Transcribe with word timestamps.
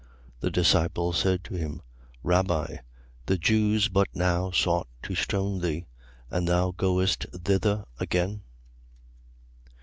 11:8. 0.39 0.39
The 0.39 0.49
disciples 0.49 1.17
say 1.19 1.37
to 1.43 1.53
him: 1.53 1.83
Rabbi, 2.23 2.77
the 3.27 3.37
Jews 3.37 3.87
but 3.87 4.07
now 4.15 4.49
sought 4.49 4.87
to 5.03 5.13
stone 5.13 5.59
thee. 5.61 5.85
And 6.31 6.47
goest 6.75 7.27
thou 7.31 7.37
thither 7.43 7.85
again? 7.99 8.41